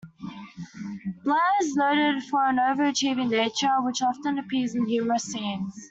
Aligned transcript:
Blair 1.23 1.53
is 1.61 1.75
noted 1.75 2.23
for 2.23 2.43
an 2.49 2.57
over-achieving 2.57 3.29
nature, 3.29 3.79
which 3.81 4.01
often 4.01 4.39
appears 4.39 4.73
in 4.73 4.87
humorous 4.87 5.25
scenes. 5.25 5.79